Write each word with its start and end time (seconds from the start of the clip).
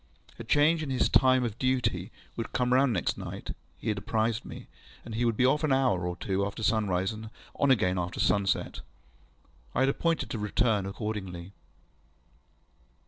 A 0.39 0.43
change 0.43 0.81
in 0.81 0.89
his 0.89 1.09
time 1.09 1.43
of 1.43 1.59
duty 1.59 2.11
would 2.35 2.53
come 2.53 2.73
round 2.73 2.91
next 2.91 3.19
night, 3.19 3.51
he 3.77 3.89
had 3.89 3.99
apprised 3.99 4.43
me, 4.43 4.65
and 5.05 5.13
he 5.13 5.25
would 5.25 5.37
be 5.37 5.45
off 5.45 5.63
an 5.63 5.71
hour 5.71 6.07
or 6.07 6.15
two 6.15 6.43
after 6.43 6.63
sunrise, 6.63 7.11
and 7.11 7.29
on 7.59 7.69
again 7.69 7.97
soon 7.97 8.03
after 8.03 8.19
sunset. 8.19 8.81
I 9.75 9.81
had 9.81 9.89
appointed 9.89 10.31
to 10.31 10.39
return 10.39 10.87
accordingly. 10.87 11.51